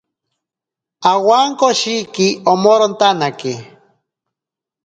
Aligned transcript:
Awankoshiki 1.11 2.27
omorotanake. 2.51 3.53